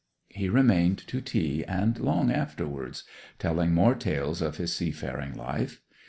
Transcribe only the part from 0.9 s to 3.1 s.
to tea and long afterwards,